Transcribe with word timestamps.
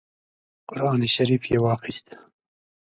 قران 0.69 1.01
شریف 1.13 1.43
یې 1.51 1.57
واخیست. 1.63 2.07